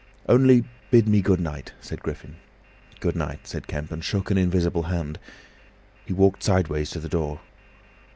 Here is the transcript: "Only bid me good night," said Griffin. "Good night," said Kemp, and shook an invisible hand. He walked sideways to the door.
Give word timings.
"Only 0.27 0.63
bid 0.89 1.07
me 1.07 1.21
good 1.21 1.39
night," 1.39 1.73
said 1.79 2.01
Griffin. 2.01 2.37
"Good 3.01 3.15
night," 3.15 3.45
said 3.45 3.67
Kemp, 3.67 3.91
and 3.91 4.03
shook 4.03 4.31
an 4.31 4.37
invisible 4.39 4.81
hand. 4.81 5.19
He 6.07 6.11
walked 6.11 6.41
sideways 6.41 6.89
to 6.89 6.99
the 6.99 7.07
door. 7.07 7.39